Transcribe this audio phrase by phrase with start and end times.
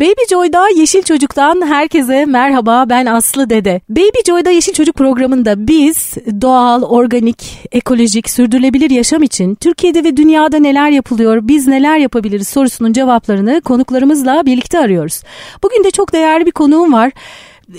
[0.00, 3.80] Baby Joy'da Yeşil Çocuk'tan herkese merhaba ben Aslı Dede.
[3.88, 10.58] Baby Joy'da Yeşil Çocuk programında biz doğal, organik, ekolojik, sürdürülebilir yaşam için Türkiye'de ve dünyada
[10.58, 15.22] neler yapılıyor, biz neler yapabiliriz sorusunun cevaplarını konuklarımızla birlikte arıyoruz.
[15.62, 17.12] Bugün de çok değerli bir konuğum var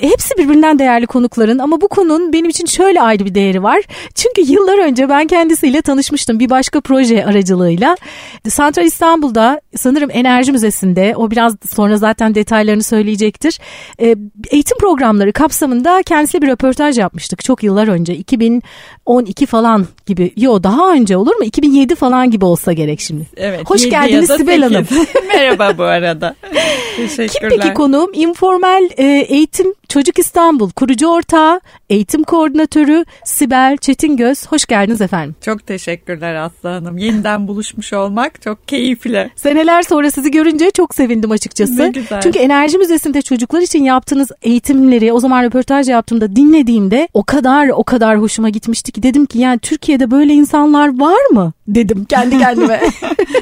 [0.01, 3.81] hepsi birbirinden değerli konukların ama bu konunun benim için şöyle ayrı bir değeri var.
[4.15, 7.97] Çünkü yıllar önce ben kendisiyle tanışmıştım bir başka proje aracılığıyla.
[8.49, 13.59] Santral İstanbul'da sanırım Enerji Müzesi'nde o biraz sonra zaten detaylarını söyleyecektir.
[14.51, 18.15] Eğitim programları kapsamında kendisiyle bir röportaj yapmıştık çok yıllar önce.
[18.15, 20.33] 2012 falan gibi.
[20.37, 21.43] Yo daha önce olur mu?
[21.43, 23.27] 2007 falan gibi olsa gerek şimdi.
[23.37, 23.61] Evet.
[23.69, 24.87] Hoş geldiniz Sibel Hanım.
[25.27, 26.35] Merhaba bu arada.
[26.97, 27.27] Teşekkürler.
[27.49, 28.11] Kim peki konuğum?
[28.13, 34.47] Informal e, eğitim Çocuk İstanbul kurucu ortağı, eğitim koordinatörü Sibel Çetingöz.
[34.47, 35.35] Hoş geldiniz efendim.
[35.41, 36.97] Çok teşekkürler Aslı Hanım.
[36.97, 39.31] Yeniden buluşmuş olmak çok keyifli.
[39.35, 41.77] Seneler sonra sizi görünce çok sevindim açıkçası.
[41.77, 42.21] Ne güzel.
[42.21, 47.83] Çünkü Enerji Müzesi'nde çocuklar için yaptığınız eğitimleri o zaman röportaj yaptığımda dinlediğimde o kadar o
[47.83, 51.53] kadar hoşuma gitmişti ki dedim ki yani Türkiye'de böyle insanlar var mı?
[51.67, 52.81] Dedim kendi kendime.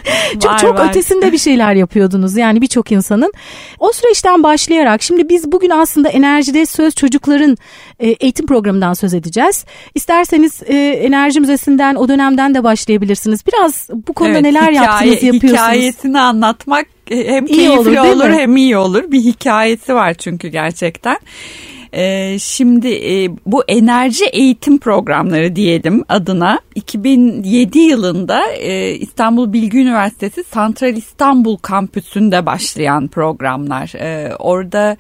[0.43, 0.89] çok Var, çok var.
[0.89, 3.33] ötesinde bir şeyler yapıyordunuz yani birçok insanın.
[3.79, 7.57] O süreçten başlayarak şimdi biz bugün aslında Enerjide Söz Çocukların
[7.99, 9.65] e, eğitim programından söz edeceğiz.
[9.95, 13.39] İsterseniz e, Enerji Müzesi'nden o dönemden de başlayabilirsiniz.
[13.47, 15.53] Biraz bu konuda Evet, neler hikaye- yaptınız yapıyorsunuz.
[15.53, 18.35] Hikayesini anlatmak e, hem İyi keyifli olur, olur, mi?
[18.37, 19.11] hem iyi olur.
[19.11, 21.17] Bir hikayesi var çünkü gerçekten.
[21.93, 30.43] Ee, şimdi e, bu enerji eğitim programları diyelim adına 2007 yılında e, İstanbul Bilgi Üniversitesi
[30.43, 33.93] Santral İstanbul kampüsünde başlayan programlar.
[33.95, 34.97] Ee, orada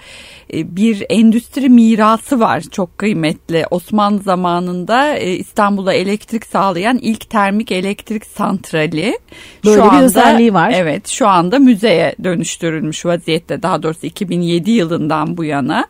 [0.53, 3.65] e, bir endüstri mirası var çok kıymetli.
[3.71, 9.19] Osmanlı zamanında e, İstanbul'a elektrik sağlayan ilk termik elektrik santrali.
[9.65, 10.73] Böyle bir özelliği var.
[10.75, 15.85] Evet şu anda müzeye dönüştürülmüş vaziyette daha doğrusu 2007 yılından bu yana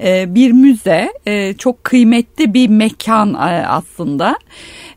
[0.00, 4.36] e, bir müze e, çok kıymetli bir mekan e, aslında.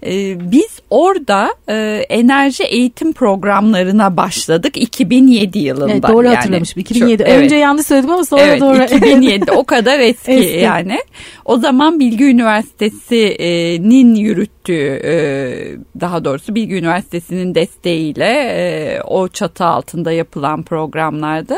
[0.05, 5.91] E, biz orada e, enerji eğitim programlarına başladık 2007 yılında.
[5.91, 6.81] Evet, doğru Yani hatırlamışım.
[6.83, 7.23] çok- 2007.
[7.27, 7.43] evet.
[7.43, 8.83] Önce yanlış söyledim ama sonra Evet doğru.
[8.83, 10.57] 2007 o kadar eski, Eski.
[10.59, 10.99] yani.
[11.45, 20.11] O zaman Bilgi Üniversitesi'nin yürüttüğü e, daha doğrusu Bilgi Üniversitesi'nin desteğiyle e, o çatı altında
[20.11, 21.55] yapılan programlardı.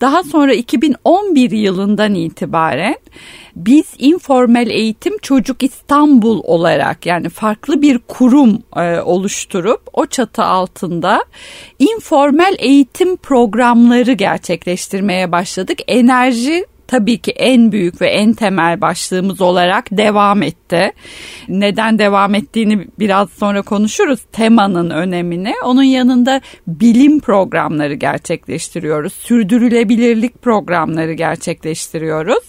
[0.00, 2.96] Daha sonra 2011 yılından itibaren
[3.56, 11.24] biz informal eğitim çocuk İstanbul olarak yani farklı bir kurum e, oluşturup o çatı altında
[11.78, 15.78] informal eğitim programları gerçekleştirmeye başladık.
[15.88, 20.92] Enerji tabii ki en büyük ve en temel başlığımız olarak devam etti.
[21.48, 24.20] Neden devam ettiğini biraz sonra konuşuruz.
[24.32, 25.54] Temanın önemini.
[25.64, 29.12] Onun yanında bilim programları gerçekleştiriyoruz.
[29.12, 32.44] Sürdürülebilirlik programları gerçekleştiriyoruz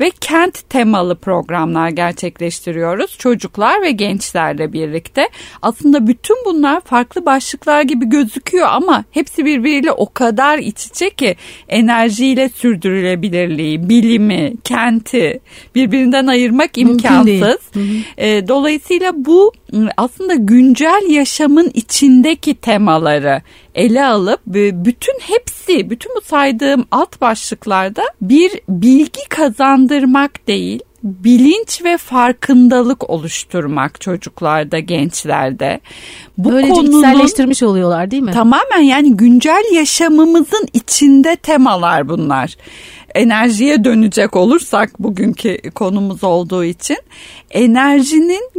[0.00, 3.18] ve kent temalı programlar gerçekleştiriyoruz.
[3.18, 5.28] Çocuklar ve gençlerle birlikte.
[5.62, 11.36] Aslında bütün bunlar farklı başlıklar gibi gözüküyor ama hepsi birbiriyle o kadar iç içe ki
[11.68, 15.40] enerjiyle sürdürülebilirliği, bilimi, kenti
[15.74, 17.58] birbirinden ayırmak Mümkün imkansız.
[18.18, 23.42] E, dolayısıyla bu m, aslında güncel yaşamın içindeki temaları
[23.74, 31.96] ele alıp bütün hepsi, bütün bu saydığım alt başlıklarda bir bilgi kazandırmak değil, bilinç ve
[31.96, 35.80] farkındalık oluşturmak çocuklarda, gençlerde.
[36.38, 38.30] Bu Böylece konunun içselleştirmiş oluyorlar değil mi?
[38.30, 42.56] tamamen yani güncel yaşamımızın içinde temalar bunlar.
[43.16, 46.96] Enerjiye dönecek olursak bugünkü konumuz olduğu için
[47.50, 48.50] enerjinin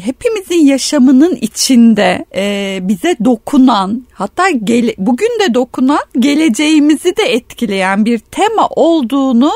[0.00, 8.18] hepimizin yaşamının içinde e, bize dokunan hatta gele, bugün de dokunan geleceğimizi de etkileyen bir
[8.18, 9.52] tema olduğunu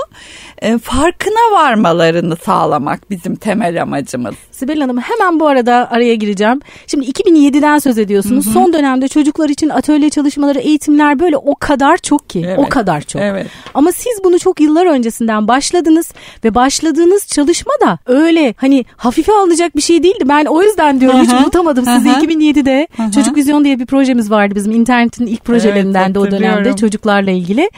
[0.62, 4.34] e, farkına varmalarını sağlamak bizim temel amacımız.
[4.50, 6.60] Sibel Hanım hemen bu arada araya gireceğim.
[6.86, 8.52] Şimdi 2007'den söz ediyorsunuz.
[8.52, 12.42] Son dönemde çocuklar için atölye çalışmaları, eğitimler böyle o kadar çok ki.
[12.46, 12.58] Evet.
[12.58, 13.22] O kadar çok.
[13.22, 13.46] Evet.
[13.74, 16.12] Ama siz bunu çok yıllar öncesinden başladınız
[16.44, 20.24] ve başladığınız çalışma da öyle hani hafife alınacak bir şey değildi.
[20.28, 22.24] Ben o yüzden diyorum hiç unutamadım sizi Hı hı.
[22.24, 23.10] 2007'de Hı hı.
[23.10, 27.30] Çocuk Vizyon diye bir projemiz vardı bizim internetin ilk projelerinden Evet, de o dönemde çocuklarla
[27.30, 27.70] ilgili.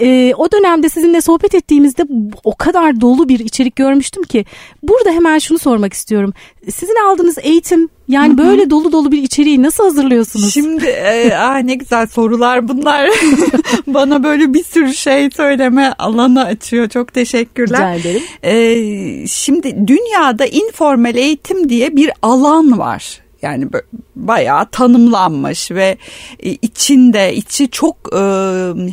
[0.00, 2.06] Ee, o dönemde sizinle sohbet ettiğimizde
[2.44, 4.44] o kadar dolu bir içerik görmüştüm ki
[4.82, 6.32] burada hemen şunu sormak istiyorum.
[6.70, 10.54] Sizin aldığınız eğitim yani böyle dolu dolu bir içeriği nasıl hazırlıyorsunuz?
[10.54, 13.10] Şimdi e, ah ne güzel sorular bunlar.
[13.86, 16.88] Bana böyle bir sürü şey söyleme alanı açıyor.
[16.88, 17.98] Çok teşekkürler.
[17.98, 18.22] Rica ederim.
[18.42, 23.20] E, şimdi dünyada informal eğitim diye bir alan var.
[23.42, 23.68] Yani
[24.16, 25.98] bayağı tanımlanmış ve
[26.40, 28.20] e, içinde içi çok e,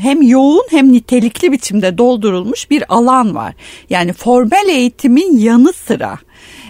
[0.02, 3.54] hem yoğun hem nitelikli biçimde doldurulmuş bir alan var.
[3.90, 6.20] Yani formel eğitimin yanı sıra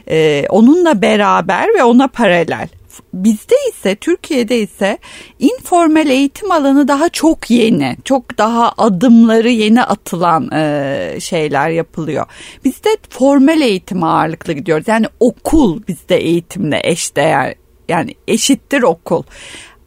[0.10, 2.68] e, onunla beraber ve ona paralel
[3.14, 4.98] bizde ise Türkiye'de ise
[5.40, 7.98] informal eğitim alanı daha çok yeni.
[8.06, 12.26] Çok daha adımları yeni atılan e, şeyler yapılıyor.
[12.66, 14.88] Bizde formal eğitim ağırlıklı gidiyoruz.
[14.88, 17.56] Yani okul bizde eğitimle eşdeğer
[17.90, 19.24] yani eşittir okul.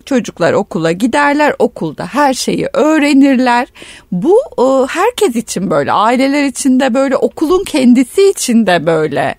[0.06, 3.68] Çocuklar okula giderler, okulda her şeyi öğrenirler.
[4.12, 9.34] Bu e, herkes için böyle, aileler için de böyle, okulun kendisi için de böyle.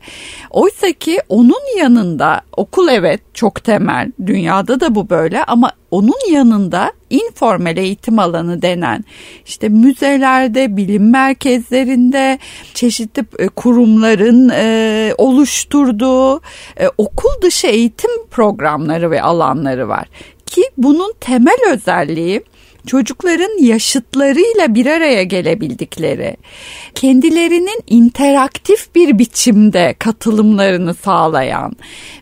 [0.49, 6.91] Oysa ki onun yanında okul evet çok temel, dünyada da bu böyle ama onun yanında
[7.09, 9.03] informal eğitim alanı denen
[9.45, 12.39] işte müzelerde, bilim merkezlerinde,
[12.73, 16.41] çeşitli e, kurumların e, oluşturduğu
[16.97, 20.07] okul dışı eğitim programları ve alanları var
[20.47, 22.43] ki bunun temel özelliği
[22.87, 26.37] çocukların yaşıtlarıyla bir araya gelebildikleri,
[26.95, 31.73] kendilerinin interaktif bir biçimde katılımlarını sağlayan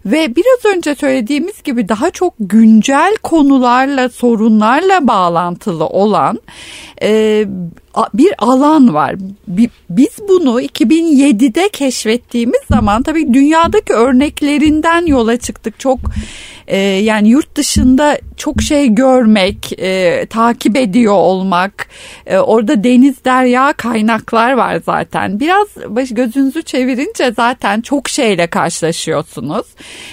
[0.05, 6.39] ve biraz önce söylediğimiz gibi daha çok güncel konularla, sorunlarla bağlantılı olan
[7.01, 7.45] e,
[8.13, 9.15] bir alan var.
[9.89, 15.79] Biz bunu 2007'de keşfettiğimiz zaman tabii dünyadaki örneklerinden yola çıktık.
[15.79, 15.99] Çok
[16.67, 21.87] e, yani yurt dışında çok şey görmek, e, takip ediyor olmak,
[22.25, 25.39] e, orada deniz derya kaynaklar var zaten.
[25.39, 29.65] Biraz baş, gözünüzü çevirince zaten çok şeyle karşılaşıyorsunuz.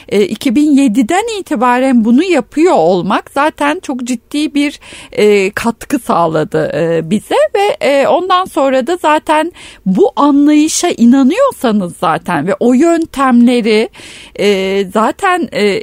[0.09, 4.81] E, 2007'den itibaren bunu yapıyor olmak zaten çok ciddi bir
[5.13, 9.53] e, katkı sağladı e, bize ve e, ondan sonra da zaten
[9.87, 13.89] bu anlayışa inanıyorsanız zaten ve o yöntemleri
[14.39, 15.81] e, zaten e,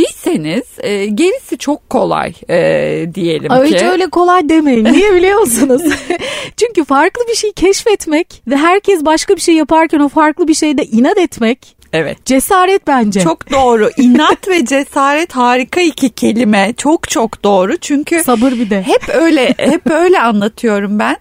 [0.00, 3.74] edindiyseniz e, gerisi çok kolay e, diyelim Ay, ki.
[3.74, 4.84] Hiç öyle kolay demeyin.
[4.84, 5.82] Niye biliyor musunuz?
[6.56, 10.84] Çünkü farklı bir şey keşfetmek ve herkes başka bir şey yaparken o farklı bir şeyde
[10.84, 12.26] inat etmek Evet.
[12.26, 13.20] Cesaret bence.
[13.20, 13.90] Çok doğru.
[13.96, 16.74] İnat ve cesaret harika iki kelime.
[16.76, 17.76] Çok çok doğru.
[17.76, 18.82] Çünkü sabır bir de.
[18.82, 21.16] Hep öyle hep öyle anlatıyorum ben.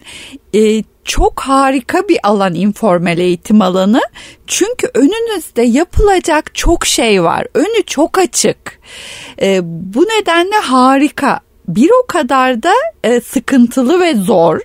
[0.53, 4.01] Ee, çok harika bir alan informal eğitim alanı.
[4.47, 7.47] Çünkü önünüzde yapılacak çok şey var.
[7.53, 8.79] Önü çok açık.
[9.41, 12.73] Ee, bu nedenle harika bir o kadar da
[13.03, 14.59] e, sıkıntılı ve zor.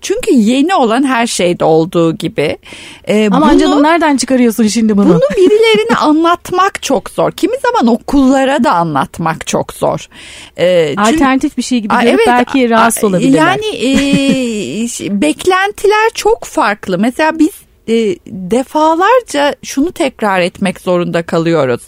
[0.00, 2.58] Çünkü yeni olan her şeyde olduğu gibi.
[3.04, 5.08] E, Ama bunu, canım nereden çıkarıyorsun şimdi bunu?
[5.08, 7.32] Bunu birilerine anlatmak çok zor.
[7.32, 10.08] Kimi zaman okullara da anlatmak çok zor.
[10.56, 13.38] E, Alternatif çünkü, bir şey gibi a, evet, belki rahatsız olabilirler.
[13.38, 16.98] Yani e, beklentiler çok farklı.
[16.98, 17.52] Mesela biz
[17.88, 21.82] e, defalarca şunu tekrar etmek zorunda kalıyoruz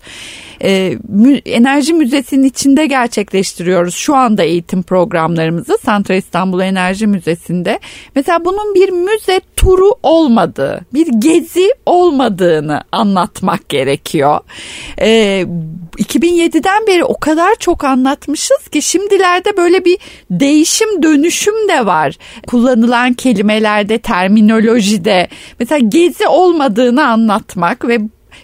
[0.63, 0.99] e,
[1.45, 7.81] enerji müzesinin içinde gerçekleştiriyoruz şu anda eğitim programlarımızı Santra İstanbul Enerji Müzesi'nde.
[8.15, 14.41] Mesela bunun bir müze turu olmadığı, bir gezi olmadığını anlatmak gerekiyor.
[15.01, 15.45] E,
[15.99, 19.99] 2007'den beri o kadar çok anlatmışız ki şimdilerde böyle bir
[20.31, 22.17] değişim dönüşüm de var.
[22.47, 25.29] Kullanılan kelimelerde, terminolojide
[25.61, 27.99] mesela gezi olmadığını anlatmak ve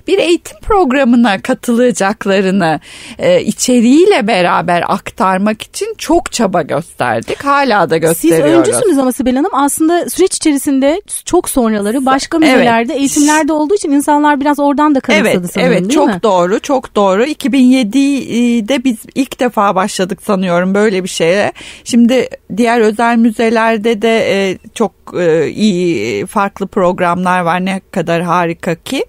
[0.06, 2.80] bir eğitim programına katılacaklarını
[3.18, 7.44] e, içeriğiyle beraber aktarmak için çok çaba gösterdik.
[7.44, 8.66] Hala da gösteriyoruz.
[8.66, 13.00] Siz öncüsünüz ama Sibel Hanım aslında süreç içerisinde çok sonraları başka müzelerde evet.
[13.00, 16.20] eğitimlerde olduğu için insanlar biraz oradan da kanıksadı evet, sanırım evet, değil çok mi?
[16.22, 17.24] doğru çok doğru.
[17.24, 21.52] 2007'de biz ilk defa başladık sanıyorum böyle bir şeye.
[21.84, 28.74] Şimdi diğer özel müzelerde de e, çok e, iyi farklı programlar var ne kadar harika
[28.74, 29.04] ki.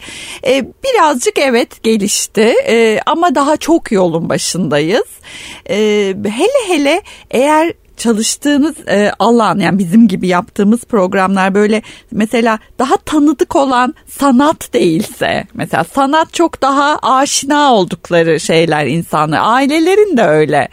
[0.48, 5.08] E, birazcık evet gelişti e, ama daha çok yolun başındayız.
[5.70, 5.78] E,
[6.26, 7.02] hele hele
[7.32, 14.74] eğer çalıştığınız e, alan yani bizim gibi yaptığımız programlar böyle mesela daha tanıdık olan sanat
[14.74, 20.68] değilse mesela sanat çok daha aşina oldukları şeyler insanlar ailelerin de öyle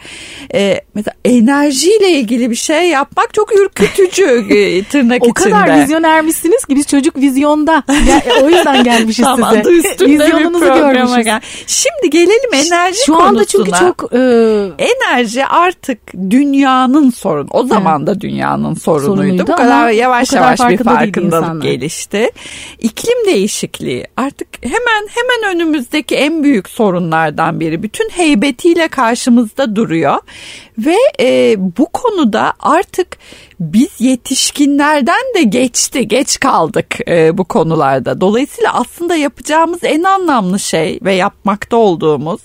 [0.53, 5.49] e, mesela enerjiyle ilgili bir şey yapmak çok ürkütücü e, tırnak o içinde.
[5.49, 7.83] O kadar vizyonermişsiniz ki biz çocuk vizyonda
[8.43, 10.05] o yüzden gelmişiz tamam, size.
[10.05, 11.23] Vizyonunuzu görmüşüz.
[11.23, 11.41] Gel.
[11.67, 13.29] Şimdi gelelim enerji Şu konusuna.
[13.29, 14.13] anda çünkü çok...
[14.13, 14.19] E...
[14.77, 15.99] Enerji artık
[16.29, 17.47] dünyanın sorun.
[17.51, 18.07] O zaman evet.
[18.07, 19.15] da dünyanın sorunuydu.
[19.15, 22.29] sorunuydu Bu kadar yavaş kadar yavaş bir farkındalık gelişti.
[22.79, 27.83] İklim değişikliği artık hemen hemen önümüzdeki en büyük sorunlardan biri.
[27.83, 30.17] Bütün heybetiyle karşımızda duruyor
[30.77, 33.17] Ve e, bu konuda artık
[33.59, 38.21] biz yetişkinlerden de geçti, geç kaldık e, bu konularda.
[38.21, 42.41] Dolayısıyla aslında yapacağımız en anlamlı şey ve yapmakta olduğumuz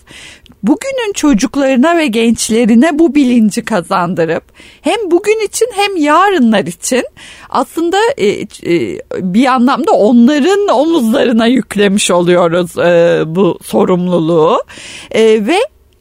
[0.63, 4.45] bugünün çocuklarına ve gençlerine bu bilinci kazandırıp
[4.81, 7.05] hem bugün için hem yarınlar için
[7.49, 14.63] aslında e, e, bir anlamda onların omuzlarına yüklemiş oluyoruz e, bu sorumluluğu.
[15.11, 15.59] E, ve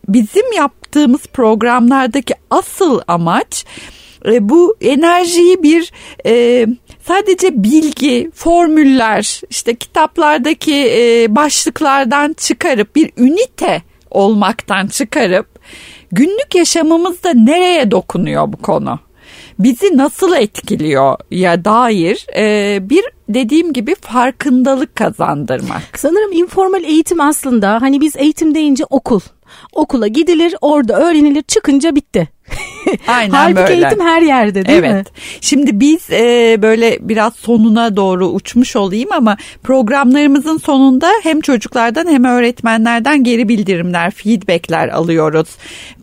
[0.08, 3.66] bizim yaptığımız programlardaki asıl amaç
[4.26, 5.92] e, bu enerjiyi bir
[6.26, 6.66] e,
[7.08, 15.48] sadece bilgi, formüller, işte kitaplardaki e, başlıklardan çıkarıp bir ünite olmaktan çıkarıp
[16.12, 19.00] günlük yaşamımızda nereye dokunuyor bu konu?
[19.60, 25.82] Bizi nasıl etkiliyor ya dair e, bir dediğim gibi farkındalık kazandırmak.
[25.96, 29.20] Sanırım informal eğitim aslında hani biz eğitim deyince okul.
[29.74, 32.30] Okula gidilir orada öğrenilir çıkınca bitti.
[33.08, 33.74] Aynen Halbuki böyle.
[33.74, 34.94] eğitim her yerde değil evet.
[34.94, 35.04] mi?
[35.42, 42.24] Şimdi biz e, böyle biraz sonuna doğru uçmuş olayım ama programlarımızın sonunda hem çocuklardan hem
[42.24, 45.48] öğretmenlerden geri bildirimler, feedbackler alıyoruz.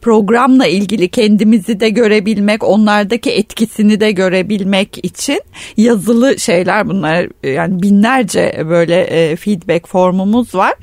[0.01, 5.41] Programla ilgili kendimizi de görebilmek, onlardaki etkisini de görebilmek için
[5.77, 10.75] yazılı şeyler bunlar yani binlerce böyle e, feedback formumuz var.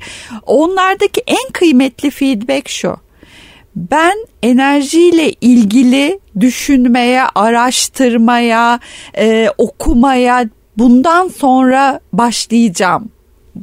[0.46, 2.96] Onlardaki en kıymetli feedback şu
[3.76, 8.80] ben enerjiyle ilgili düşünmeye, araştırmaya,
[9.18, 10.44] e, okumaya
[10.78, 13.10] bundan sonra başlayacağım.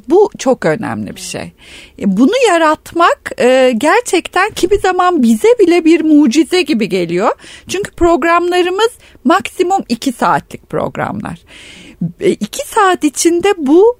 [0.10, 1.52] Bu çok önemli bir şey.
[2.00, 7.32] E, bunu yaratmak e, gerçekten kimi zaman bize bile bir mucize gibi geliyor.
[7.68, 8.90] Çünkü programlarımız
[9.24, 11.40] maksimum iki saatlik programlar.
[12.20, 13.98] E, iki saat içinde bu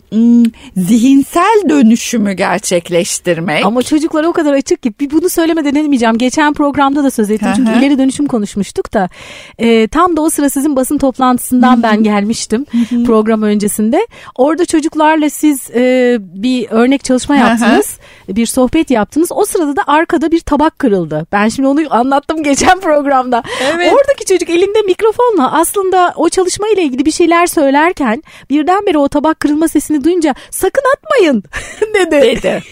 [0.78, 3.66] zihinsel dönüşümü gerçekleştirmek.
[3.66, 6.18] Ama çocuklar o kadar açık ki bir bunu söylemeden edemeyeceğim.
[6.18, 9.10] Geçen programda da söz ettim çünkü ileri dönüşüm konuşmuştuk da
[9.58, 12.66] e, tam da o sıra sizin basın toplantısından ben gelmiştim
[13.06, 14.08] program öncesinde.
[14.36, 17.98] Orada çocuklarla siz e, bir örnek çalışma yaptınız,
[18.30, 19.32] bir sohbet yaptınız.
[19.32, 21.28] O sırada da arkada bir tabak kırıldı.
[21.32, 23.44] Ben şimdi onu anlattım geçen programda.
[23.74, 23.94] Evet.
[23.94, 27.48] Oradaki çocuk elinde mikrofonla aslında o çalışma ile ilgili bir şeyler
[27.90, 31.44] söylerken birdenbire o tabak kırılma sesini duyunca sakın atmayın
[31.94, 32.22] dedi.
[32.22, 32.64] dedi.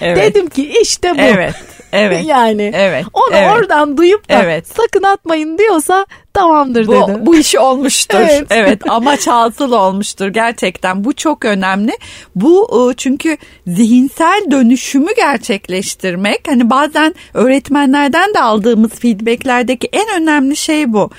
[0.00, 0.16] Evet.
[0.16, 1.20] Dedim ki işte bu.
[1.20, 1.54] Evet.
[1.92, 2.24] Evet.
[2.26, 3.04] yani Evet.
[3.12, 3.50] onu evet.
[3.50, 4.66] oradan duyup da Evet.
[4.66, 7.18] sakın atmayın diyorsa tamamdır bu, dedi.
[7.20, 8.18] bu iş olmuştur.
[8.24, 8.46] Evet.
[8.50, 8.90] Evet.
[8.90, 11.04] amaç hasıl olmuştur gerçekten.
[11.04, 11.92] Bu çok önemli.
[12.34, 20.92] Bu e, çünkü zihinsel dönüşümü gerçekleştirmek hani bazen öğretmenlerden de aldığımız feedbacklerdeki en önemli şey
[20.92, 21.10] bu.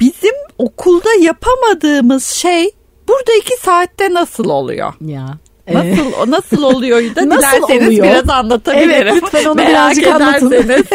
[0.00, 2.70] Bizim okulda yapamadığımız şey
[3.08, 4.92] burada iki saatte nasıl oluyor?
[5.00, 5.26] Ya.
[5.72, 8.04] Nasıl o nasıl oluyor da Nasıl dilerseniz oluyor?
[8.06, 8.90] biraz anlatabilirim.
[8.90, 10.84] Evet, lütfen onu Merak birazcık anlatın.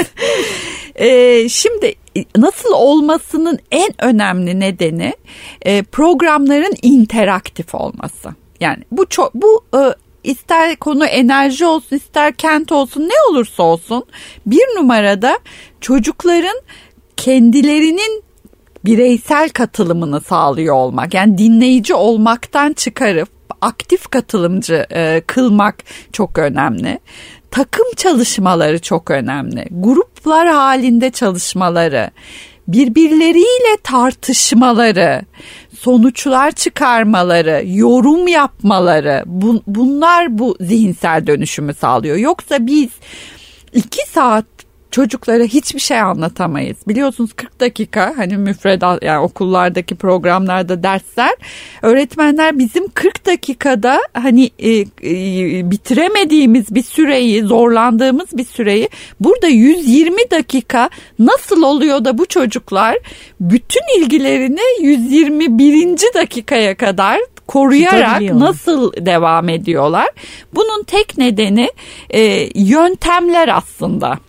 [0.99, 1.95] Ee, şimdi
[2.37, 5.13] nasıl olmasının en önemli nedeni
[5.61, 8.29] e, programların interaktif olması.
[8.59, 9.81] Yani bu çok bu e,
[10.23, 14.03] ister konu enerji olsun ister kent olsun ne olursa olsun
[14.45, 15.39] bir numarada
[15.81, 16.61] çocukların
[17.17, 18.23] kendilerinin
[18.85, 21.13] bireysel katılımını sağlıyor olmak.
[21.13, 23.29] Yani dinleyici olmaktan çıkarıp
[23.61, 25.75] aktif katılımcı e, kılmak
[26.11, 26.99] çok önemli.
[27.51, 29.67] Takım çalışmaları çok önemli.
[29.71, 32.11] Gruplar halinde çalışmaları,
[32.67, 35.21] birbirleriyle tartışmaları,
[35.79, 42.17] sonuçlar çıkarmaları, yorum yapmaları bu, bunlar bu zihinsel dönüşümü sağlıyor.
[42.17, 42.89] Yoksa biz
[43.73, 44.45] iki saat
[44.95, 46.77] çocuklara hiçbir şey anlatamayız.
[46.87, 51.31] Biliyorsunuz 40 dakika hani müfredat yani okullardaki programlarda dersler
[51.81, 60.31] öğretmenler bizim 40 dakikada hani e, e, bitiremediğimiz bir süreyi zorlandığımız bir süreyi burada 120
[60.31, 62.97] dakika nasıl oluyor da bu çocuklar
[63.39, 65.97] bütün ilgilerini 121.
[66.13, 70.07] dakikaya kadar koruyarak nasıl devam ediyorlar?
[70.53, 71.69] Bunun tek nedeni
[72.09, 74.19] e, yöntemler aslında.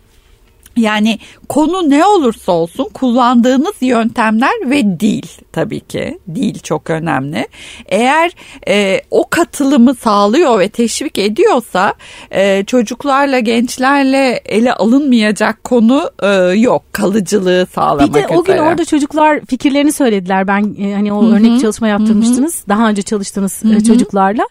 [0.76, 1.18] Yani
[1.48, 5.22] konu ne olursa olsun kullandığınız yöntemler ve dil
[5.52, 7.46] tabii ki dil çok önemli.
[7.86, 8.32] Eğer
[8.68, 11.94] e, o katılımı sağlıyor ve teşvik ediyorsa
[12.30, 18.62] e, çocuklarla gençlerle ele alınmayacak konu e, yok kalıcılığı sağlamak Bir de o gün üzere.
[18.62, 20.48] orada çocuklar fikirlerini söylediler.
[20.48, 22.64] Ben e, hani o örnek çalışma yaptırmıştınız.
[22.68, 24.44] Daha önce çalıştığınız e, çocuklarla.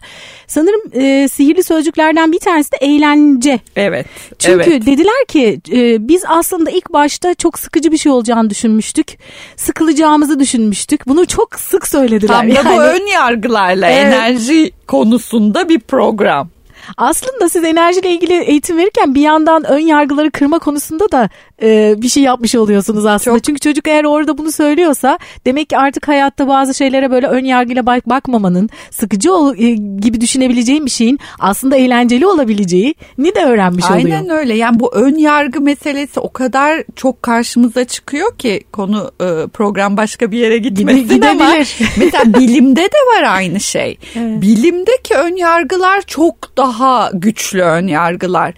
[0.46, 3.60] Sanırım e, sihirli sözcüklerden bir tanesi de eğlence.
[3.76, 4.06] Evet.
[4.38, 4.86] Çünkü evet.
[4.86, 9.18] dediler ki e, biz aslında ilk başta çok sıkıcı bir şey olacağını düşünmüştük.
[9.56, 11.06] Sıkılacağımızı düşünmüştük.
[11.06, 12.34] Bunu çok sık söylediler.
[12.34, 12.80] Tam da bu Yani.
[12.80, 14.04] ön yargılarla Evet.
[14.14, 16.55] enerji konusunda bir program.
[16.96, 21.28] Aslında siz enerjiyle ilgili eğitim verirken bir yandan ön yargıları kırma konusunda da
[21.62, 23.36] e, bir şey yapmış oluyorsunuz aslında.
[23.36, 23.44] Çok.
[23.44, 27.86] Çünkü çocuk eğer orada bunu söylüyorsa demek ki artık hayatta bazı şeylere böyle ön yargıyla
[27.86, 34.04] bak bakmamanın sıkıcı ol, e, gibi düşünebileceğin bir şeyin aslında eğlenceli olabileceğini de öğrenmiş Aynen
[34.04, 34.16] oluyor.
[34.16, 34.54] Aynen öyle.
[34.54, 40.30] Yani bu ön yargı meselesi o kadar çok karşımıza çıkıyor ki konu e, program başka
[40.30, 41.54] bir yere gitmesin Gide, ama
[41.96, 43.98] mesela bilimde de var aynı şey.
[44.16, 44.42] Evet.
[44.42, 46.75] Bilimdeki ön yargılar çok daha
[47.12, 48.54] güçlü ön yargılar.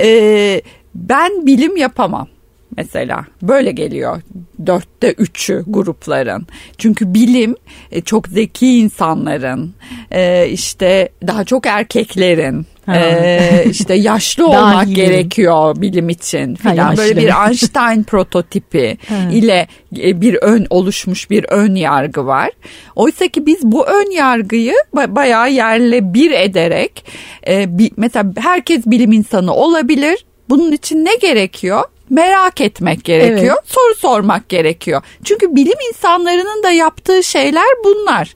[0.00, 0.62] Ee,
[0.94, 2.28] ben bilim yapamam
[2.76, 3.24] mesela.
[3.42, 4.22] Böyle geliyor
[4.66, 6.46] dörtte üçü grupların.
[6.78, 7.56] Çünkü bilim
[7.90, 9.74] e, çok zeki insanların
[10.10, 16.96] e, işte daha çok erkeklerin ee, işte yaşlı olmak gerekiyor bilim için filan.
[16.96, 18.98] böyle bir Einstein prototipi
[19.32, 19.66] ile
[19.98, 22.50] e, bir ön oluşmuş bir ön yargı var.
[22.96, 27.04] Oysa ki biz bu ön yargıyı bayağı yerle bir ederek
[27.48, 30.24] e, bir, mesela herkes bilim insanı olabilir.
[30.48, 31.84] Bunun için ne gerekiyor?
[32.12, 33.56] Merak etmek gerekiyor.
[33.58, 33.72] Evet.
[33.72, 35.02] Soru sormak gerekiyor.
[35.24, 38.34] Çünkü bilim insanlarının da yaptığı şeyler bunlar.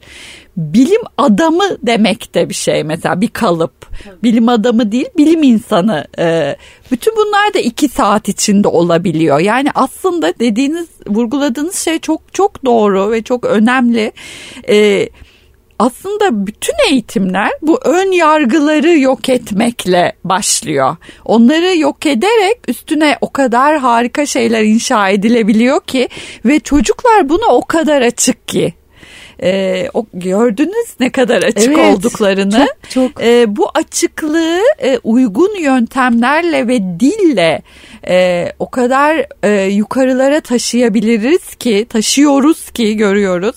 [0.56, 3.87] Bilim adamı demek de bir şey mesela bir kalıp.
[4.23, 6.06] Bilim adamı değil bilim insanı.
[6.18, 6.56] Ee,
[6.90, 9.38] bütün bunlar da iki saat içinde olabiliyor.
[9.38, 14.12] Yani aslında dediğiniz vurguladığınız şey çok çok doğru ve çok önemli.
[14.68, 15.09] Ee,
[15.78, 20.97] aslında bütün eğitimler bu ön yargıları yok etmekle başlıyor.
[21.25, 26.09] Onları yok ederek üstüne o kadar harika şeyler inşa edilebiliyor ki
[26.45, 28.75] ve çocuklar buna o kadar açık ki
[29.42, 32.66] e, o gördünüz ne kadar açık evet, olduklarını.
[32.88, 33.25] Çok, çok.
[33.25, 37.62] E, bu açıklığı e, uygun yöntemlerle ve dille
[38.09, 43.56] e, o kadar e, yukarılara taşıyabiliriz ki, taşıyoruz ki görüyoruz.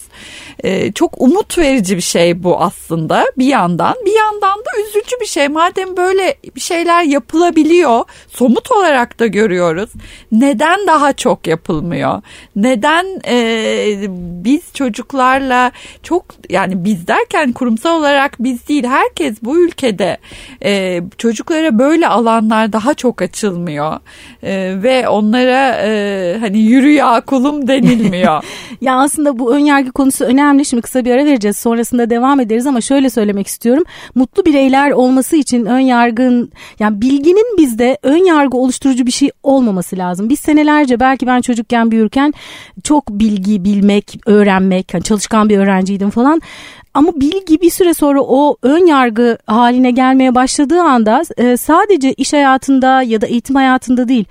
[0.64, 3.96] E, çok umut verici bir şey bu aslında bir yandan.
[4.06, 5.48] Bir yandan da üzücü bir şey.
[5.48, 9.90] Madem böyle bir şeyler yapılabiliyor, somut olarak da görüyoruz.
[10.32, 12.22] Neden daha çok yapılmıyor?
[12.56, 14.08] Neden e,
[14.44, 15.72] biz çocuklarla
[16.04, 20.18] çok yani biz derken kurumsal olarak biz değil herkes bu ülkede
[20.64, 24.00] e, çocuklara böyle alanlar daha çok açılmıyor
[24.44, 28.44] e, ve onlara e, hani yürü ya kulum denilmiyor.
[28.82, 30.66] Ya aslında bu önyargı konusu önemli.
[30.66, 31.58] Şimdi kısa bir ara vereceğiz.
[31.58, 33.84] Sonrasında devam ederiz ama şöyle söylemek istiyorum.
[34.16, 39.98] Mutlu bireyler olması için ön yargın yani bilginin bizde ön yargı oluşturucu bir şey olmaması
[39.98, 40.30] lazım.
[40.30, 42.34] Biz senelerce belki ben çocukken büyürken
[42.84, 46.42] çok bilgi bilmek, öğrenmek, yani çalışkan bir öğrenciydim falan.
[47.00, 52.34] Ama bilgi bir süre sonra o ön yargı haline gelmeye başladığı anda e, sadece iş
[52.34, 54.26] hayatında ya da eğitim hayatında değil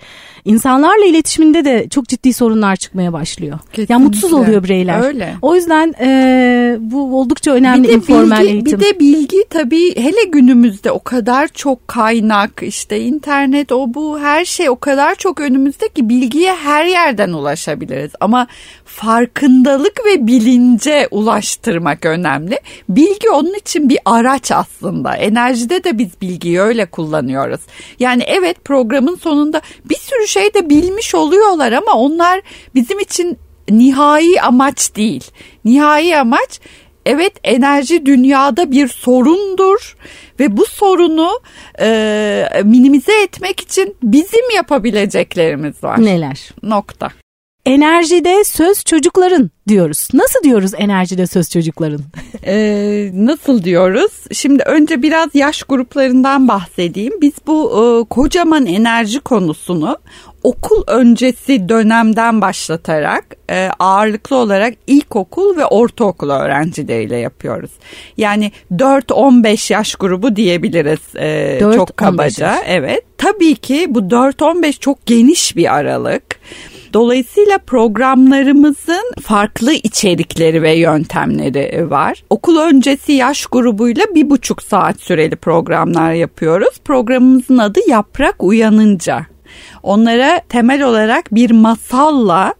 [0.48, 3.58] insanlarla iletişiminde de çok ciddi sorunlar çıkmaya başlıyor.
[3.70, 3.92] Kesinlikle.
[3.94, 5.00] Yani mutsuz oluyor bireyler.
[5.00, 5.34] Öyle.
[5.42, 8.80] O yüzden e, bu oldukça önemli bir informal bilgi, eğitim.
[8.80, 14.44] Bir de bilgi tabii hele günümüzde o kadar çok kaynak işte internet o bu her
[14.44, 18.12] şey o kadar çok önümüzde ki bilgiye her yerden ulaşabiliriz.
[18.20, 18.46] Ama
[18.84, 22.57] farkındalık ve bilince ulaştırmak önemli.
[22.88, 25.16] Bilgi onun için bir araç aslında.
[25.16, 27.60] Enerjide de biz bilgiyi öyle kullanıyoruz.
[28.00, 32.40] Yani evet programın sonunda bir sürü şey de bilmiş oluyorlar ama onlar
[32.74, 33.38] bizim için
[33.70, 35.24] nihai amaç değil.
[35.64, 36.60] Nihai amaç
[37.06, 39.96] evet enerji dünyada bir sorundur
[40.40, 41.40] ve bu sorunu
[41.80, 46.04] e, minimize etmek için bizim yapabileceklerimiz var.
[46.04, 46.50] Neler?
[46.62, 47.10] Nokta.
[47.68, 50.08] Enerjide söz çocukların diyoruz.
[50.14, 52.00] Nasıl diyoruz enerjide söz çocukların?
[52.46, 54.12] ee, nasıl diyoruz?
[54.32, 57.12] Şimdi önce biraz yaş gruplarından bahsedeyim.
[57.20, 59.98] Biz bu e, kocaman enerji konusunu
[60.42, 67.70] okul öncesi dönemden başlatarak e, ağırlıklı olarak ilkokul ve ortaokul öğrencileriyle yapıyoruz.
[68.16, 72.56] Yani 4-15 yaş grubu diyebiliriz e, çok kabaca.
[72.66, 73.04] Evet.
[73.18, 76.38] Tabii ki bu 4-15 çok geniş bir aralık.
[76.94, 82.24] Dolayısıyla programlarımızın farklı içerikleri ve yöntemleri var.
[82.30, 86.80] Okul öncesi yaş grubuyla bir buçuk saat süreli programlar yapıyoruz.
[86.84, 89.26] Programımızın adı Yaprak Uyanınca.
[89.82, 92.54] Onlara temel olarak bir masalla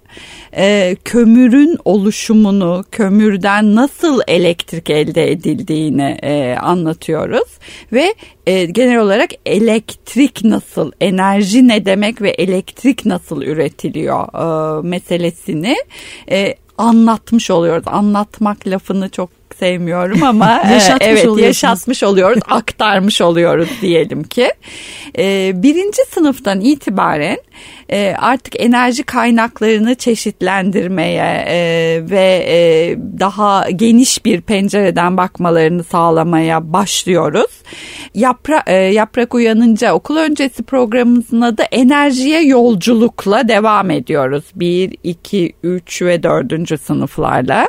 [0.56, 7.48] e, kömürün oluşumunu, kömürden nasıl elektrik elde edildiğini e, anlatıyoruz
[7.92, 8.14] ve
[8.46, 15.76] e, genel olarak elektrik nasıl, enerji ne demek ve elektrik nasıl üretiliyor e, meselesini
[16.30, 17.84] e, anlatmış oluyoruz.
[17.86, 24.52] Anlatmak lafını çok sevmiyorum ama e, evet yaşatmış oluyoruz, aktarmış oluyoruz diyelim ki.
[25.18, 27.38] E, birinci sınıftan itibaren
[27.90, 31.58] e, artık enerji kaynaklarını çeşitlendirmeye e,
[32.10, 32.58] ve e,
[33.20, 37.50] daha geniş bir pencereden bakmalarını sağlamaya başlıyoruz.
[38.14, 44.44] Yapra, e, yaprak uyanınca okul öncesi programımızın adı enerjiye yolculukla devam ediyoruz.
[44.54, 46.80] 1, 2, 3 ve 4.
[46.80, 47.68] sınıflarla.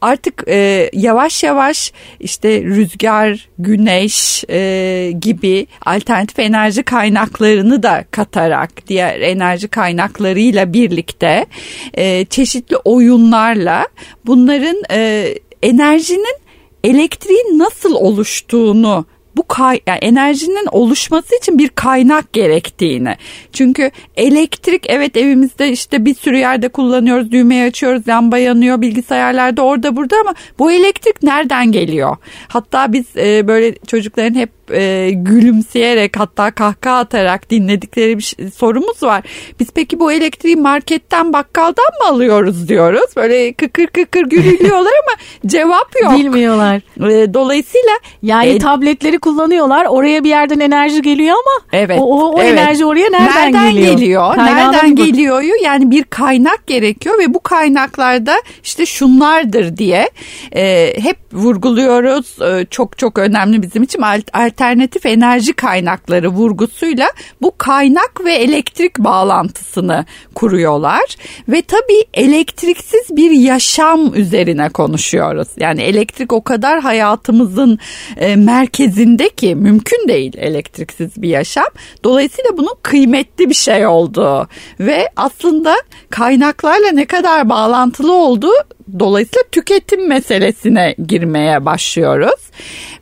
[0.00, 9.20] Artık e, yavaş yavaş işte rüzgar, güneş e, gibi alternatif enerji kaynaklarını da katarak diğer
[9.20, 11.46] enerji kaynaklarıyla birlikte
[11.94, 13.86] e, çeşitli oyunlarla
[14.26, 15.28] bunların e,
[15.62, 16.36] enerjinin
[16.84, 23.16] elektriğin nasıl oluştuğunu bu kay yani enerjinin oluşması için bir kaynak gerektiğini.
[23.52, 27.32] Çünkü elektrik evet evimizde işte bir sürü yerde kullanıyoruz.
[27.32, 32.16] Düğmeyi açıyoruz, lamba yanıyor, bilgisayarlarda orada burada ama bu elektrik nereden geliyor?
[32.48, 39.02] Hatta biz e, böyle çocukların hep e, gülümseyerek hatta kahkaha atarak dinledikleri bir şey, sorumuz
[39.02, 39.22] var.
[39.60, 43.16] Biz peki bu elektriği marketten bakkaldan mı alıyoruz diyoruz.
[43.16, 45.16] Böyle kıkır kıkır gülüyorlar ama
[45.46, 46.18] cevap yok.
[46.18, 46.76] Bilmiyorlar.
[46.96, 47.92] E, dolayısıyla
[48.22, 49.86] yani e, tabletleri kullanıyorlar.
[49.86, 52.58] Oraya bir yerden enerji geliyor ama evet, o, o, o evet.
[52.58, 53.98] enerji oraya nereden, nereden geliyor?
[53.98, 54.36] geliyor?
[54.36, 55.42] nereden geliyor?
[55.64, 58.34] Yani bir kaynak gerekiyor ve bu kaynaklarda
[58.64, 60.10] işte şunlardır diye
[60.52, 62.42] e, hep vurguluyoruz.
[62.42, 67.06] E, çok çok önemli bizim için alternatif enerji kaynakları vurgusuyla
[67.42, 71.16] bu kaynak ve elektrik bağlantısını kuruyorlar
[71.48, 75.48] ve tabii elektriksiz bir yaşam üzerine konuşuyoruz.
[75.56, 77.78] Yani elektrik o kadar hayatımızın
[78.16, 81.66] e, merkezinde ki mümkün değil elektriksiz bir yaşam.
[82.04, 84.48] Dolayısıyla bunun kıymetli bir şey olduğu
[84.80, 85.74] ve aslında
[86.10, 88.54] kaynaklarla ne kadar bağlantılı olduğu
[88.98, 92.50] dolayısıyla tüketim meselesine girmeye başlıyoruz.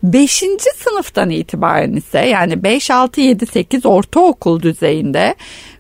[0.03, 5.35] Beşinci sınıftan itibaren ise yani 5, 6, 7, 8 ortaokul düzeyinde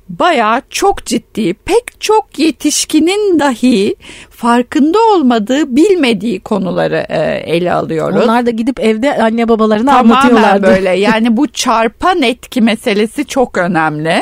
[0.08, 3.96] bayağı çok ciddi pek çok yetişkinin dahi
[4.42, 7.20] farkında olmadığı bilmediği konuları e,
[7.56, 8.24] ele alıyoruz.
[8.24, 10.66] Onlar da gidip evde anne babalarına Tamamen anlatıyorlardı.
[10.66, 14.20] böyle yani bu çarpan etki meselesi çok önemli.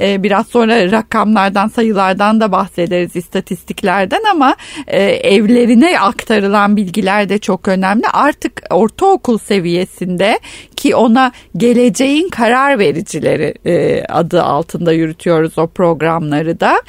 [0.00, 7.68] E, biraz sonra rakamlardan sayılardan da bahsederiz istatistiklerden ama e, evlerine aktarılan bilgiler de çok
[7.68, 8.04] önemli.
[8.12, 10.38] Artık ortaokul seviyesinde
[10.76, 16.82] ki ona geleceğin karar vericileri e, adı altında yürütüyoruz o programları da.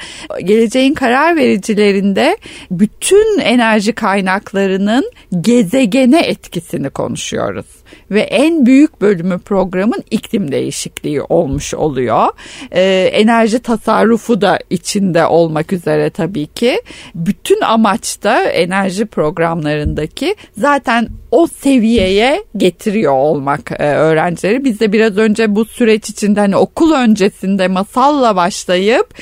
[0.44, 2.36] Geleceğin karar vericilerinde
[2.70, 7.66] bütün enerji kaynaklarının gezegene etkisini konuşuyoruz
[8.10, 12.28] ve en büyük bölümü programın iklim değişikliği olmuş oluyor.
[12.70, 16.82] Ee, enerji tasarrufu da içinde olmak üzere tabii ki.
[17.14, 24.64] Bütün amaç da enerji programlarındaki zaten o seviyeye getiriyor olmak e, öğrencileri.
[24.64, 29.14] Biz de biraz önce bu süreç içinde hani okul öncesinde masalla başlayıp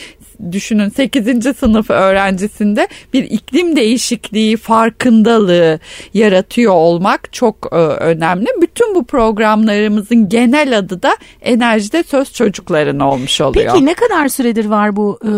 [0.53, 1.57] düşünün 8.
[1.57, 5.79] sınıf öğrencisinde bir iklim değişikliği farkındalığı
[6.15, 8.47] yaratıyor olmak çok e, önemli.
[8.63, 13.73] Bütün bu programlarımızın genel adı da enerjide söz çocukların olmuş oluyor.
[13.73, 15.31] Peki ne kadar süredir var bu e,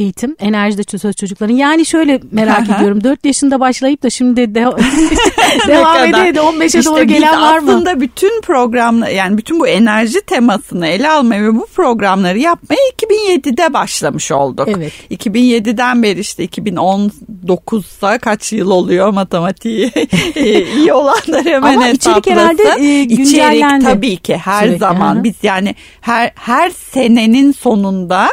[0.00, 1.54] eğitim enerjide söz çocukların?
[1.54, 4.74] Yani şöyle merak ediyorum 4 yaşında başlayıp da şimdi de devam
[6.04, 7.70] ediyor de 15'e işte doğru gelen var mı?
[7.70, 13.74] Aslında bütün programlar yani bütün bu enerji temasını ele almayı ve bu programları yapmaya 2007'de
[13.74, 14.68] başlamış olduk olduk.
[14.76, 14.92] Evet.
[15.10, 19.92] 2007'den beri işte 2019'sa kaç yıl oluyor matematiği
[20.76, 25.24] iyi olanlar hemen Ama içerik herhalde e, İçerik tabii ki her Sürekli, zaman hı.
[25.24, 28.28] biz yani her her senenin sonunda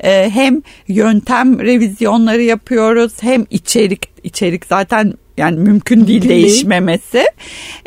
[0.00, 7.12] e, hem yöntem revizyonları yapıyoruz hem içerik içerik zaten yani mümkün değil mümkün değişmemesi.
[7.12, 7.26] Değil.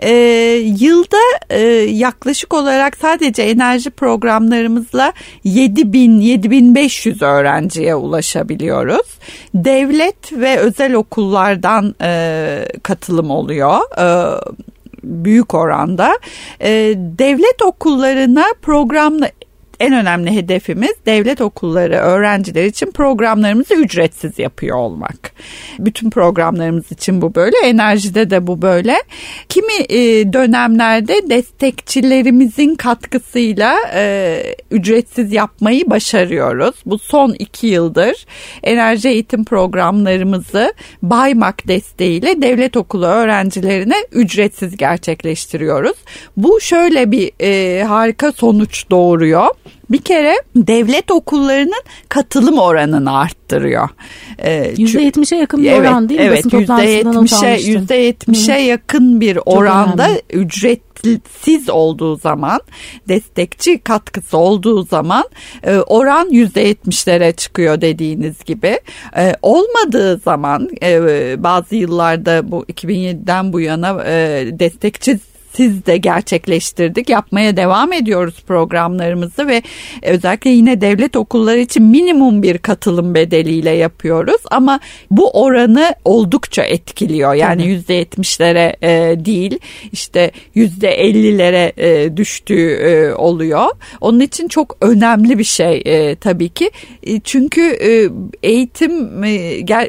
[0.02, 0.12] Ee,
[0.86, 1.18] yılda
[1.50, 1.60] e,
[1.90, 9.08] yaklaşık olarak sadece enerji programlarımızla 7000 7500 öğrenciye ulaşabiliyoruz.
[9.54, 13.80] Devlet ve özel okullardan e, katılım oluyor.
[13.98, 14.08] E,
[15.04, 16.20] büyük oranda.
[16.62, 19.30] E, devlet okullarına programla
[19.80, 25.32] en önemli hedefimiz devlet okulları öğrenciler için programlarımızı ücretsiz yapıyor olmak.
[25.86, 28.96] Bütün programlarımız için bu böyle, enerjide de bu böyle.
[29.50, 36.76] Kimi e, dönemlerde destekçilerimizin katkısıyla e, ücretsiz yapmayı başarıyoruz.
[36.86, 38.26] Bu son iki yıldır
[38.64, 45.98] enerji eğitim programlarımızı Baymak desteğiyle devlet okulu öğrencilerine ücretsiz gerçekleştiriyoruz.
[46.38, 49.48] Bu şöyle bir e, harika sonuç doğuruyor
[49.90, 53.90] bir kere devlet okullarının katılım oranını arttırıyor.
[54.38, 56.26] Ee, %70'e yakın bir evet, oran değil mi?
[56.26, 60.82] Evet, %70'e %70'e yakın bir oranda ücret
[61.42, 62.60] siz olduğu zaman
[63.08, 65.24] destekçi katkısı olduğu zaman
[65.64, 68.80] e, oran yüzde yetmişlere çıkıyor dediğiniz gibi
[69.18, 75.20] e, olmadığı zaman e, bazı yıllarda bu 2007'den bu yana e, destekçi
[75.60, 77.10] siz de gerçekleştirdik.
[77.10, 79.62] Yapmaya devam ediyoruz programlarımızı ve
[80.04, 84.42] özellikle yine devlet okulları için minimum bir katılım bedeliyle yapıyoruz.
[84.52, 84.80] Ama
[85.12, 87.34] bu oranı oldukça etkiliyor.
[87.34, 89.60] Yani yüzde yetmişlere e, değil
[89.92, 93.68] işte yüzde ellilere e, düştüğü e, oluyor.
[94.02, 95.84] Onun için çok önemli bir şey
[96.16, 96.72] tabii ki.
[97.24, 97.62] Çünkü
[98.44, 99.24] eğitim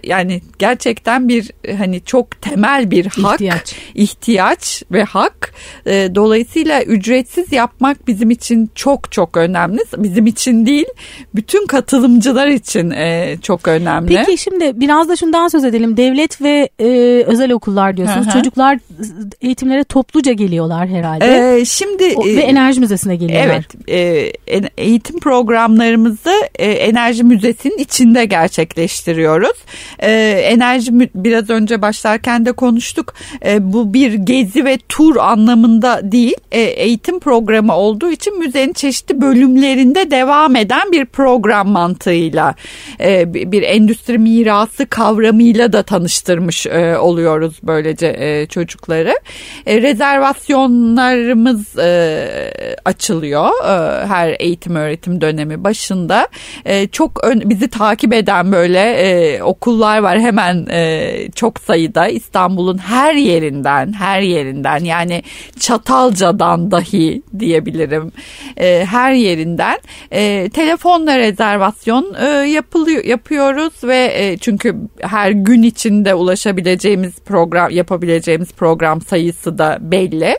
[0.04, 5.54] yani gerçekten bir hani çok temel bir hak, ihtiyaç, ihtiyaç ve hak
[5.86, 9.80] e, dolayısıyla ücretsiz yapmak bizim için çok çok önemli.
[9.96, 10.86] Bizim için değil,
[11.34, 14.22] bütün katılımcılar için e, çok önemli.
[14.26, 15.96] Peki şimdi biraz da şundan söz edelim.
[15.96, 16.86] Devlet ve e,
[17.26, 18.26] özel okullar diyorsunuz.
[18.26, 18.32] Hı hı.
[18.32, 18.78] Çocuklar
[19.40, 21.56] eğitimlere topluca geliyorlar herhalde.
[21.58, 23.64] Ee, şimdi o, ve enerji müzesine geliyorlar.
[23.88, 23.90] Evet.
[24.48, 29.56] E, eğitim programlarımızı e, enerji müzesinin içinde gerçekleştiriyoruz.
[29.98, 30.10] E,
[30.44, 33.14] enerji biraz önce başlarken de konuştuk.
[33.44, 35.39] E, bu bir gezi ve tur anlamında
[36.02, 42.54] değil e, eğitim programı olduğu için müzenin çeşitli bölümlerinde devam eden bir program mantığıyla
[43.00, 49.14] e, bir endüstri mirası kavramıyla da tanıştırmış e, oluyoruz böylece çocukları.
[49.66, 51.78] Rezervasyonlarımız
[52.84, 53.50] açılıyor
[54.08, 56.28] her eğitim öğretim dönemi başında.
[56.92, 60.66] Çok bizi takip eden böyle okullar var hemen
[61.34, 65.22] çok sayıda İstanbul'un her yerinden her yerinden yani
[65.58, 68.12] Çatalca'dan dahi diyebilirim
[68.56, 69.78] e, her yerinden
[70.12, 78.52] e, telefonla rezervasyon e, yapılıyor yapıyoruz ve e, çünkü her gün içinde ulaşabileceğimiz program yapabileceğimiz
[78.52, 80.38] program sayısı da belli.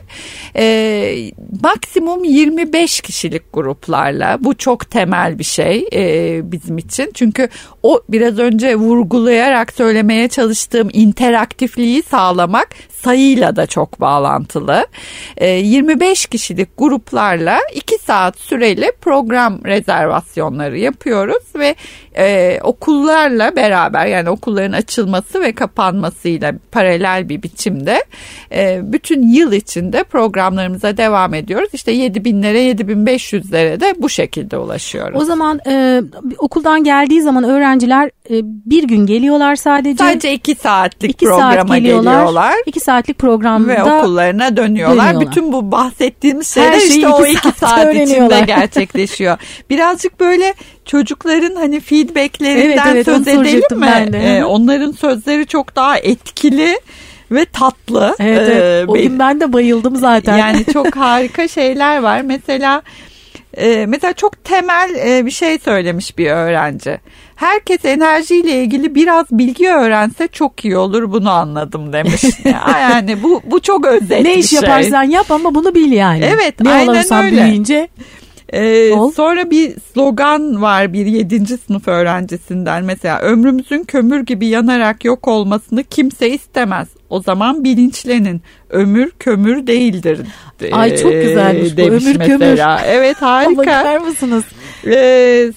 [0.56, 1.30] E,
[1.62, 7.48] maksimum 25 kişilik gruplarla bu çok temel bir şey e, bizim için çünkü
[7.82, 12.68] o biraz önce vurgulayarak söylemeye çalıştığım interaktifliği sağlamak
[13.02, 14.81] sayıyla da çok bağlantılı.
[15.40, 21.74] 25 ee, kişilik gruplarla 2 saat süreli program rezervasyonları yapıyoruz ve
[22.16, 28.04] e, okullarla beraber yani okulların açılması ve kapanmasıyla paralel bir biçimde
[28.52, 31.70] e, bütün yıl içinde programlarımıza devam ediyoruz.
[31.72, 35.22] İşte 7000'lere 7500'lere de bu şekilde ulaşıyoruz.
[35.22, 36.02] O zaman e,
[36.38, 38.10] okuldan geldiği zaman öğrenciler
[38.42, 40.04] bir gün geliyorlar sadece.
[40.04, 42.12] Sadece 2 saatlik iki programa saat geliyorlar.
[42.12, 42.54] geliyorlar.
[42.66, 45.06] 2 saatlik programda ve okullarına dönüyorlar.
[45.06, 45.30] dönüyorlar.
[45.30, 49.38] Bütün bu bahsettiğimiz şeyler Her işte o 2 saat, saat içinde gerçekleşiyor.
[49.70, 53.80] Birazcık böyle çocukların hani feedbacklerinden evet, evet, söz edelim mi?
[53.80, 54.18] Ben de.
[54.18, 56.78] Ee, onların sözleri çok daha etkili
[57.30, 58.16] ve tatlı.
[58.20, 58.88] Evet, evet.
[58.88, 60.38] o gün ben de bayıldım zaten.
[60.38, 62.20] Yani çok harika şeyler var.
[62.20, 62.82] Mesela
[63.56, 67.00] e, mesela çok temel e, bir şey söylemiş bir öğrenci.
[67.36, 72.24] Herkes enerjiyle ilgili biraz bilgi öğrense çok iyi olur bunu anladım demiş.
[72.80, 74.60] yani bu bu çok özet Ne iş şey.
[74.60, 76.24] yaparsan yap ama bunu bil yani.
[76.24, 77.44] Evet ne aynen öyle.
[77.44, 77.88] büyüyünce
[78.52, 85.28] ee, sonra bir slogan var bir yedinci sınıf öğrencisinden mesela ömrümüzün kömür gibi yanarak yok
[85.28, 86.88] olmasını kimse istemez.
[87.10, 90.20] O zaman bilinçlenin ömür kömür değildir.
[90.72, 92.78] Ay çok güzelmiş bu ömür mesela.
[92.78, 92.86] kömür.
[92.86, 93.56] Evet harika.
[93.56, 94.44] Bakar mısınız?
[94.86, 95.52] Ee,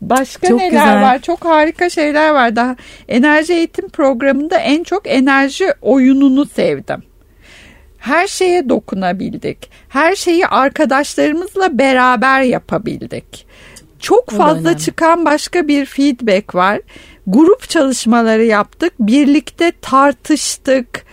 [0.00, 1.02] Başka çok neler güzel.
[1.02, 1.18] var?
[1.22, 2.56] Çok harika şeyler var.
[2.56, 2.76] Daha
[3.08, 7.02] enerji eğitim programında en çok enerji oyununu sevdim
[8.00, 9.70] her şeye dokunabildik.
[9.88, 13.46] Her şeyi arkadaşlarımızla beraber yapabildik.
[13.98, 16.80] Çok fazla çıkan başka bir feedback var.
[17.26, 21.04] Grup çalışmaları yaptık, birlikte tartıştık,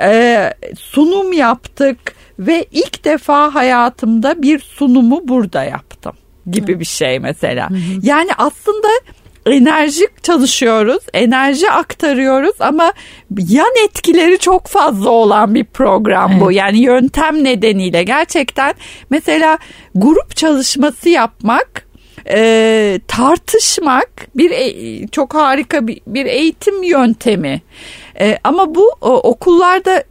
[0.00, 1.98] e, sunum yaptık
[2.38, 6.12] ve ilk defa hayatımda bir sunumu burada yaptım
[6.50, 7.68] gibi bir şey mesela.
[8.02, 8.88] Yani aslında
[9.46, 12.92] enerjik çalışıyoruz, enerji aktarıyoruz ama
[13.48, 16.42] yan etkileri çok fazla olan bir program evet.
[16.42, 16.52] bu.
[16.52, 18.74] Yani yöntem nedeniyle gerçekten
[19.10, 19.58] mesela
[19.94, 21.90] grup çalışması yapmak
[22.28, 27.62] e, tartışmak bir e, çok harika bir, bir eğitim yöntemi.
[28.20, 30.04] E, ama bu o, okullarda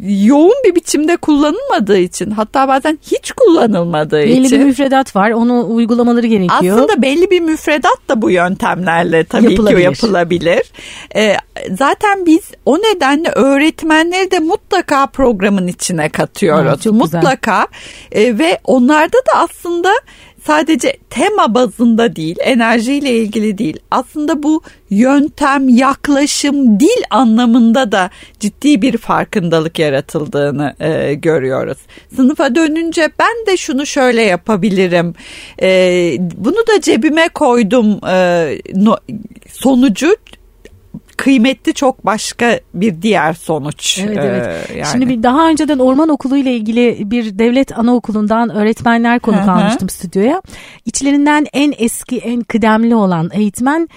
[0.00, 4.42] yoğun bir biçimde kullanılmadığı için hatta bazen hiç kullanılmadığı belli için.
[4.44, 6.78] Belli bir müfredat var onu uygulamaları gerekiyor.
[6.78, 9.76] Aslında belli bir müfredat da bu yöntemlerle tabii yapılabilir.
[9.76, 10.62] ki yapılabilir.
[11.16, 11.36] Ee,
[11.78, 16.86] zaten biz o nedenle öğretmenleri de mutlaka programın içine katıyoruz.
[16.86, 17.66] Ha, mutlaka
[18.12, 19.92] ee, ve onlarda da aslında
[20.46, 23.78] sadece tema bazında değil, enerjiyle ilgili değil.
[23.90, 31.78] Aslında bu yöntem, yaklaşım, dil anlamında da ciddi bir farkındalık yaratıldığını e, görüyoruz.
[32.16, 35.14] Sınıfa dönünce ben de şunu şöyle yapabilirim.
[35.62, 35.68] E,
[36.36, 38.96] bunu da cebime koydum e, no,
[39.52, 40.16] sonucu
[41.16, 43.98] kıymetli çok başka bir diğer sonuç.
[43.98, 44.70] Evet evet.
[44.70, 44.88] Ee, yani.
[44.92, 50.42] Şimdi bir daha önceden orman okulu ile ilgili bir devlet anaokulundan öğretmenler konuk almıştım stüdyoya.
[50.84, 53.88] İçlerinden en eski en kıdemli olan eğitmen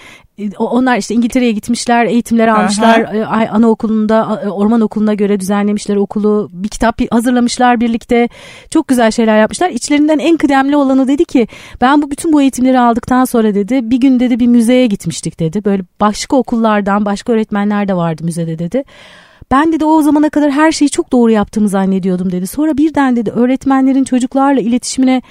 [0.57, 2.99] onlar işte İngiltere'ye gitmişler, eğitimler almışlar.
[2.99, 3.43] Aha.
[3.43, 6.49] E, anaokulunda, e, orman okuluna göre düzenlemişler okulu.
[6.51, 8.29] Bir kitap hazırlamışlar birlikte.
[8.69, 9.69] Çok güzel şeyler yapmışlar.
[9.69, 11.47] İçlerinden en kıdemli olanı dedi ki
[11.81, 15.65] ben bu bütün bu eğitimleri aldıktan sonra dedi bir gün dedi bir müzeye gitmiştik dedi.
[15.65, 18.83] Böyle başka okullardan başka öğretmenler de vardı müzede dedi.
[19.51, 22.47] Ben dedi o zamana kadar her şeyi çok doğru yaptığımı zannediyordum dedi.
[22.47, 25.21] Sonra birden dedi öğretmenlerin çocuklarla iletişimine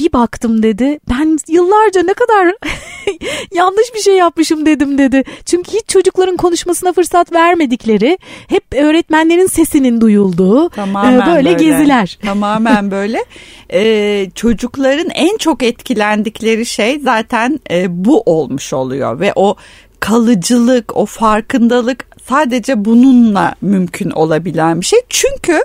[0.00, 0.98] bir baktım dedi.
[1.10, 2.54] Ben yıllarca ne kadar
[3.54, 5.24] yanlış bir şey yapmışım dedim dedi.
[5.44, 12.18] Çünkü hiç çocukların konuşmasına fırsat vermedikleri, hep öğretmenlerin sesinin duyulduğu e, Tamamen böyle, böyle geziler.
[12.22, 13.24] Tamamen böyle.
[13.72, 19.56] Ee, çocukların en çok etkilendikleri şey zaten e, bu olmuş oluyor ve o
[20.00, 25.00] kalıcılık, o farkındalık sadece bununla mümkün olabilen bir şey.
[25.08, 25.60] Çünkü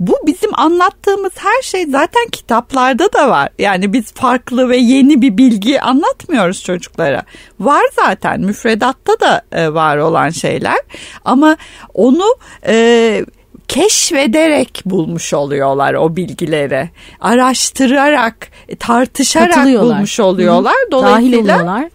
[0.00, 3.48] bu bizim anlattığımız her şey zaten kitaplarda da var.
[3.58, 7.22] Yani biz farklı ve yeni bir bilgi anlatmıyoruz çocuklara.
[7.60, 10.78] Var zaten müfredatta da e, var olan şeyler
[11.24, 11.56] ama
[11.94, 13.24] onu e,
[13.68, 16.90] keşfederek bulmuş oluyorlar o bilgileri.
[17.20, 18.48] Araştırarak,
[18.78, 20.74] tartışarak bulmuş oluyorlar.
[20.90, 21.88] Dolayısıyla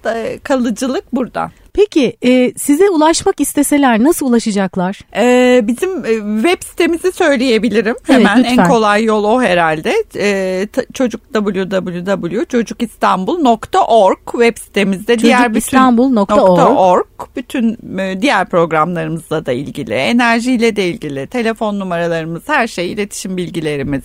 [0.44, 1.52] kalıcılık buradan.
[1.74, 5.00] Peki e, size ulaşmak isteseler nasıl ulaşacaklar?
[5.16, 7.96] Ee, bizim e, web sitemizi söyleyebilirim.
[8.04, 9.94] Hemen evet, en kolay yol o herhalde.
[10.16, 15.78] Ee, çocuk www.çocukistanbul.org web sitemizde diğer bütün
[17.36, 24.04] bütün e, diğer programlarımızla da ilgili, enerjiyle de ilgili, telefon numaralarımız, her şey, iletişim bilgilerimiz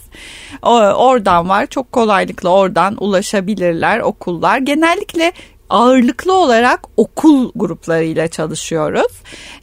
[0.97, 1.67] oradan var.
[1.67, 4.59] Çok kolaylıkla oradan ulaşabilirler okullar.
[4.59, 5.33] Genellikle
[5.71, 9.13] ağırlıklı olarak okul gruplarıyla çalışıyoruz.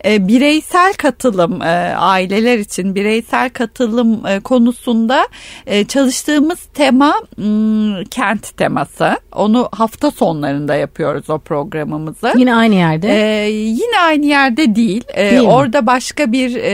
[0.06, 5.28] E, bireysel katılım e, aileler için bireysel katılım e, konusunda
[5.88, 9.18] çalıştığımız tema m, kent teması.
[9.36, 12.34] Onu hafta sonlarında yapıyoruz o programımızı.
[12.38, 13.08] Yine aynı yerde.
[13.08, 15.04] E, yine aynı yerde değil.
[15.14, 15.88] E, değil orada mi?
[15.88, 16.72] başka bir e,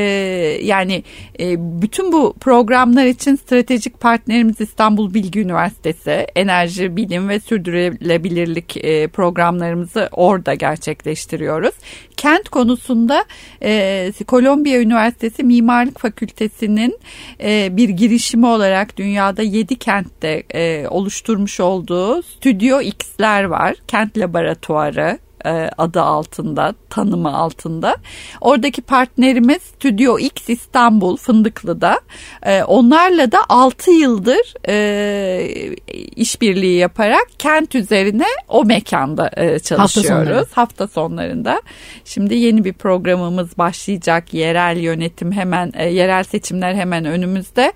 [0.64, 1.04] yani
[1.40, 9.08] e, bütün bu programlar için stratejik partnerimiz İstanbul Bilgi Üniversitesi Enerji Bilim ve Sürdürülebilirlik e,
[9.08, 11.74] programlarımızı orada gerçekleştiriyoruz.
[12.18, 13.26] Kent konusunda
[13.64, 17.00] e, Kolombiya Üniversitesi Mimarlık Fakültesi'nin
[17.44, 23.76] e, bir girişimi olarak dünyada 7 kentte e, oluşturmuş olduğu Stüdyo X'ler var.
[23.88, 27.96] Kent laboratuvarı e, adı altında, tanımı altında.
[28.42, 32.00] Oradaki partnerimiz Studio X İstanbul Fındıklı'da.
[32.44, 35.74] E, onlarla da 6 yıldır e,
[36.16, 39.32] işbirliği yaparak kent üzerine o mekanda
[39.64, 40.38] çalışıyoruz.
[40.38, 41.62] Hafta, Hafta sonlarında.
[42.06, 44.34] Şimdi yeni bir programımız başlayacak.
[44.34, 47.74] Yerel yönetim hemen, yerel seçimler hemen önümüzde.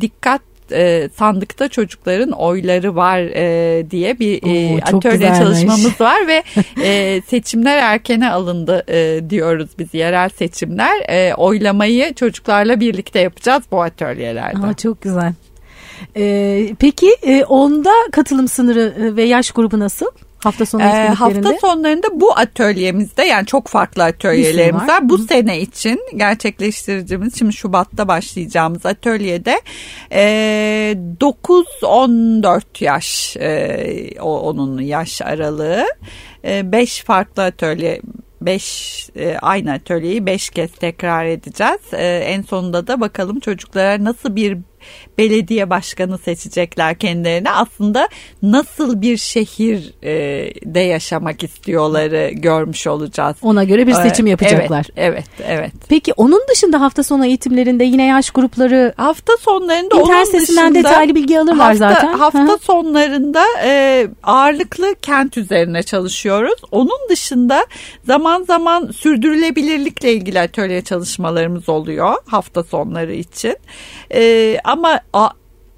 [0.00, 5.38] Dikkat e, sandıkta çocukların oyları var e, diye bir e, Oo, atölye güzelmiş.
[5.38, 6.42] çalışmamız var ve
[6.84, 11.00] e, seçimler erkene alındı e, diyoruz biz yerel seçimler.
[11.08, 14.66] E, oylamayı çocuklarla birlikte yapacağız bu atölyelerde.
[14.66, 15.32] Aa, çok güzel.
[16.16, 20.06] Ee, peki e, onda katılım sınırı e, ve yaş grubu nasıl?
[20.44, 24.88] Hafta sonu ee, Hafta sonlarında bu atölyemizde yani çok farklı atölyelerimiz var.
[24.88, 25.08] var.
[25.08, 25.22] Bu Hı.
[25.22, 29.60] sene için gerçekleştireceğimiz şimdi Şubat'ta başlayacağımız atölyede
[30.12, 35.86] e, 9-14 yaş e, onun yaş aralığı.
[36.44, 38.00] 5 e, farklı atölye
[38.40, 41.80] 5 e, aynı atölyeyi 5 kez tekrar edeceğiz.
[41.92, 44.58] E, en sonunda da bakalım çocuklara nasıl bir
[45.18, 47.50] belediye başkanı seçecekler kendilerine.
[47.50, 48.08] Aslında
[48.42, 53.36] nasıl bir şehirde yaşamak istiyorları görmüş olacağız.
[53.42, 54.86] Ona göre bir seçim yapacaklar.
[54.96, 55.72] Evet, evet, evet.
[55.88, 61.40] Peki onun dışında hafta sonu eğitimlerinde yine yaş grupları hafta sonlarında internet sitesinden detaylı bilgi
[61.40, 62.12] alırlar hafta, zaten.
[62.12, 62.58] Hafta Hı.
[62.62, 66.60] sonlarında e, ağırlıklı kent üzerine çalışıyoruz.
[66.70, 67.66] Onun dışında
[68.06, 73.56] zaman zaman sürdürülebilirlikle ilgili atölye çalışmalarımız oluyor hafta sonları için.
[74.14, 75.28] E, ama a,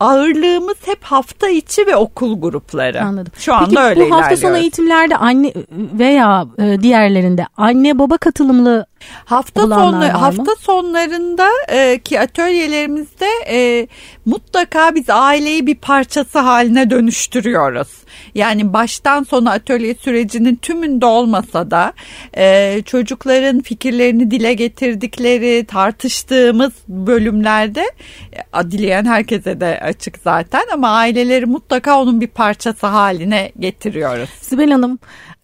[0.00, 3.02] ağırlığımız hep hafta içi ve okul grupları.
[3.02, 3.32] Anladım.
[3.38, 8.86] Şu anda Peki, öyle bu hafta sonu eğitimlerde anne veya e, diğerlerinde anne baba katılımlı
[9.24, 13.88] Hafta sonları hafta sonlarında e, ki atölyelerimizde e,
[14.26, 17.88] mutlaka biz aileyi bir parçası haline dönüştürüyoruz.
[18.34, 21.92] Yani baştan sona atölye sürecinin tümünde olmasa da
[22.36, 27.84] e, çocukların fikirlerini dile getirdikleri tartıştığımız bölümlerde
[28.32, 34.30] e, dileyen herkese de açık zaten ama aileleri mutlaka onun bir parçası haline getiriyoruz.
[34.40, 34.98] Sibel Hanım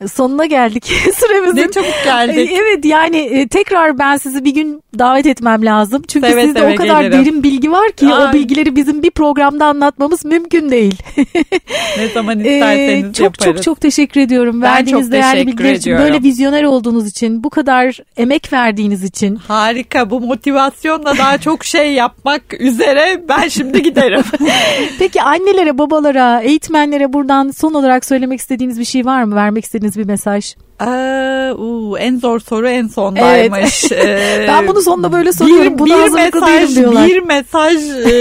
[0.08, 0.84] sonuna geldik
[1.14, 1.56] süremizin.
[1.56, 2.50] Ne çabuk geldik.
[2.52, 6.02] Evet yani e, tekrar ben sizi bir gün davet etmem lazım.
[6.08, 7.26] Çünkü seve sizde seve o kadar gelirim.
[7.26, 8.30] derin bilgi var ki Ay.
[8.30, 11.02] o bilgileri bizim bir programda anlatmamız mümkün değil.
[11.98, 13.56] ne zaman isterseniz ee, çok, yaparız.
[13.56, 14.62] Çok çok teşekkür ediyorum.
[14.62, 19.36] Ben Verdiğiniz çok değerli bilgiler için, böyle vizyoner olduğunuz için, bu kadar emek verdiğiniz için.
[19.36, 24.22] Harika bu motivasyonla daha çok şey yapmak üzere ben şimdi giderim.
[24.98, 29.34] Peki annelere, babalara, eğitmenlere buradan son olarak söylemek istediğiniz bir şey var mı?
[29.34, 30.54] Vermek istediğiniz bir mesaj?
[30.86, 33.92] Ee, uu, en zor soru en sondaymış.
[33.92, 34.04] Evet.
[34.04, 35.74] Ee, ben bunu sonunda böyle soruyorum.
[35.74, 37.08] Bir, Buna bir mesaj, diyorlar.
[37.08, 38.12] Bir mesaj e,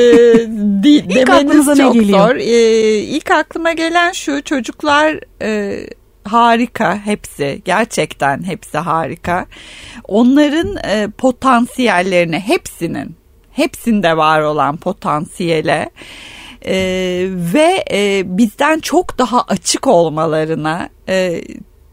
[0.84, 2.30] de, demeniz çok ne geliyor?
[2.30, 2.36] zor.
[2.36, 5.80] Ee, ilk aklıma gelen şu çocuklar e,
[6.24, 9.45] harika hepsi gerçekten hepsi harika.
[10.07, 13.15] Onların e, potansiyellerini hepsinin
[13.51, 15.89] hepsinde var olan potansiyele
[16.66, 16.76] e,
[17.53, 21.41] ve e, bizden çok daha açık olmalarına e,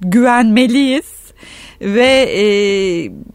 [0.00, 1.18] güvenmeliyiz
[1.80, 2.44] ve e,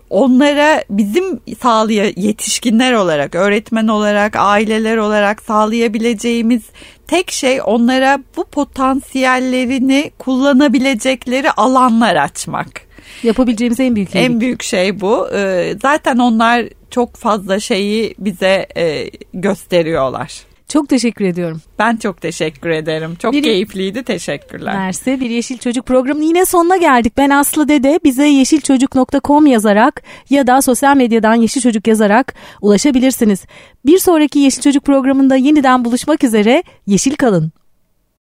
[0.09, 6.63] onlara bizim sağlaya yetişkinler olarak, öğretmen olarak, aileler olarak sağlayabileceğimiz
[7.07, 12.81] tek şey onlara bu potansiyellerini kullanabilecekleri alanlar açmak.
[13.23, 14.25] Yapabileceğimiz en büyük şey.
[14.25, 15.29] En büyük şey bu.
[15.33, 20.52] E, zaten onlar çok fazla şeyi bize e, gösteriyorlar.
[20.73, 21.61] Çok teşekkür ediyorum.
[21.79, 23.15] Ben çok teşekkür ederim.
[23.15, 24.03] Çok bir, keyifliydi.
[24.03, 24.75] Teşekkürler.
[24.75, 25.19] Mersi.
[25.19, 27.13] Bir Yeşil Çocuk programının yine sonuna geldik.
[27.17, 27.99] Ben Aslı Dede.
[28.03, 33.45] Bize yeşilçocuk.com yazarak ya da sosyal medyadan Yeşil Çocuk yazarak ulaşabilirsiniz.
[33.85, 36.63] Bir sonraki Yeşil Çocuk programında yeniden buluşmak üzere.
[36.87, 37.51] Yeşil kalın.